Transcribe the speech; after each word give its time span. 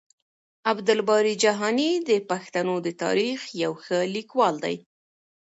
عبدالباري 0.71 1.33
جهاني 1.43 1.91
د 2.09 2.11
پښتنو 2.29 2.75
د 2.85 2.87
تاريخ 3.03 3.39
يو 3.63 3.73
ښه 3.83 3.99
ليکوال 4.15 4.55
دی. 4.65 4.75